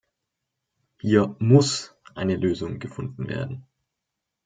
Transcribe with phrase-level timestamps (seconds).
[0.99, 3.67] Hier muss eine Lösung gefunden werden.